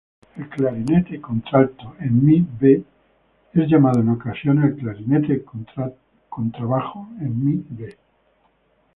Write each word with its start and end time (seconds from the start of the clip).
El 0.35 0.49
clarinete 0.49 1.21
contralto 1.21 1.95
en 1.99 2.25
mi♭es 2.25 3.69
llamado 3.69 3.99
en 4.01 4.09
ocasiones 4.09 4.65
el 4.71 4.75
"clarinete 4.77 5.45
contrabajo 6.27 7.07
en 7.19 7.45
mi♭". 7.45 7.95